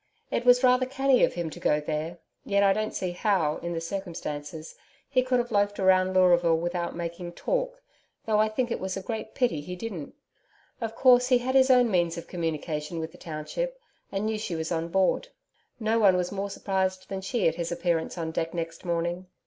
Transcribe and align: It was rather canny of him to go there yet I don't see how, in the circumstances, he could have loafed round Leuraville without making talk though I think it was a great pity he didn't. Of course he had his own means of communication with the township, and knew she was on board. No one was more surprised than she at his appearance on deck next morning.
It 0.31 0.45
was 0.45 0.63
rather 0.63 0.87
canny 0.87 1.23
of 1.23 1.35
him 1.35 1.51
to 1.51 1.59
go 1.59 1.79
there 1.79 2.17
yet 2.43 2.63
I 2.63 2.73
don't 2.73 2.95
see 2.95 3.11
how, 3.11 3.57
in 3.57 3.73
the 3.73 3.79
circumstances, 3.79 4.73
he 5.07 5.21
could 5.21 5.37
have 5.37 5.51
loafed 5.51 5.77
round 5.77 6.15
Leuraville 6.15 6.57
without 6.57 6.95
making 6.95 7.33
talk 7.33 7.83
though 8.25 8.39
I 8.39 8.49
think 8.49 8.71
it 8.71 8.79
was 8.79 8.97
a 8.97 9.03
great 9.03 9.35
pity 9.35 9.61
he 9.61 9.75
didn't. 9.75 10.15
Of 10.81 10.95
course 10.95 11.27
he 11.27 11.37
had 11.37 11.53
his 11.53 11.69
own 11.69 11.91
means 11.91 12.17
of 12.17 12.27
communication 12.27 12.99
with 12.99 13.11
the 13.11 13.19
township, 13.19 13.79
and 14.11 14.25
knew 14.25 14.39
she 14.39 14.55
was 14.55 14.71
on 14.71 14.87
board. 14.87 15.27
No 15.79 15.99
one 15.99 16.17
was 16.17 16.31
more 16.31 16.49
surprised 16.49 17.07
than 17.09 17.21
she 17.21 17.47
at 17.47 17.53
his 17.53 17.71
appearance 17.71 18.17
on 18.17 18.31
deck 18.31 18.55
next 18.55 18.83
morning. 18.83 19.27